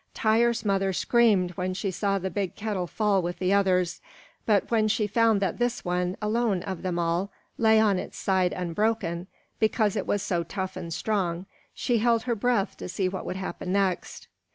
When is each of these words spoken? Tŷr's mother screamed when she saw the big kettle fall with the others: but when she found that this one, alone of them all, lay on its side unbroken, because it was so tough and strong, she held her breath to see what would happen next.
Tŷr's 0.15 0.65
mother 0.65 0.93
screamed 0.93 1.51
when 1.51 1.75
she 1.75 1.91
saw 1.91 2.17
the 2.17 2.31
big 2.31 2.55
kettle 2.55 2.87
fall 2.87 3.21
with 3.21 3.37
the 3.37 3.53
others: 3.53 4.01
but 4.47 4.71
when 4.71 4.87
she 4.87 5.05
found 5.05 5.39
that 5.43 5.59
this 5.59 5.85
one, 5.85 6.17
alone 6.19 6.63
of 6.63 6.81
them 6.81 6.97
all, 6.97 7.29
lay 7.59 7.79
on 7.79 7.99
its 7.99 8.17
side 8.17 8.51
unbroken, 8.51 9.27
because 9.59 9.95
it 9.95 10.07
was 10.07 10.23
so 10.23 10.41
tough 10.41 10.75
and 10.75 10.91
strong, 10.91 11.45
she 11.75 11.99
held 11.99 12.23
her 12.23 12.33
breath 12.33 12.75
to 12.77 12.89
see 12.89 13.07
what 13.07 13.27
would 13.27 13.35
happen 13.35 13.71
next. 13.73 14.27